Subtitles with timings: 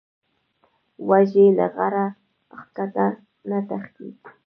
[1.09, 2.05] وزې له غره
[2.59, 3.07] ښکته
[3.49, 4.09] نه تښتي